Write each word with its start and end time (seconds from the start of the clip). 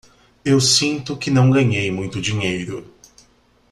Eu 0.43 0.59
sinto 0.59 1.15
que 1.15 1.29
não 1.29 1.51
ganhei 1.51 1.91
muito 1.91 2.19
dinheiro. 2.19 2.91